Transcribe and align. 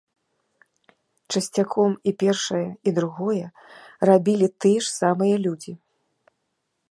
Часцяком 1.33 1.91
і 2.11 2.13
першае, 2.23 2.63
і 2.91 2.95
другое 2.99 3.43
рабілі 4.11 4.47
тыя 4.65 4.79
ж 4.87 4.91
самыя 4.99 5.35
людзі. 5.45 5.73